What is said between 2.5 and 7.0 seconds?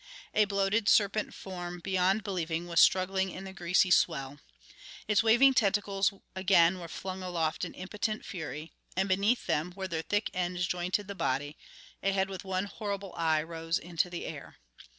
was struggling in the greasy swell. Its waving tentacles again were